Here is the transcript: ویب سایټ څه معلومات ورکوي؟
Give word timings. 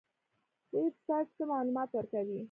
ویب 0.83 0.95
سایټ 1.05 1.27
څه 1.37 1.43
معلومات 1.51 1.89
ورکوي؟ 1.93 2.37